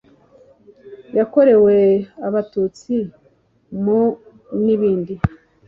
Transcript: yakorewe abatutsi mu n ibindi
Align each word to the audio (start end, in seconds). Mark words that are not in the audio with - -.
yakorewe 1.17 1.75
abatutsi 2.27 2.95
mu 3.83 4.01
n 4.63 4.65
ibindi 4.75 5.13